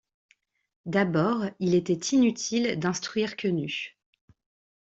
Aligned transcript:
D’abord, 0.87 1.45
il 1.59 1.75
était 1.75 1.93
inutile 2.17 2.79
d’instruire 2.79 3.35
Quenu. 3.37 3.99